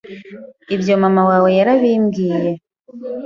Ibyo 0.75 0.93
Mama 1.03 1.21
wawe 1.29 1.49
yarabimbwiye, 1.59 2.51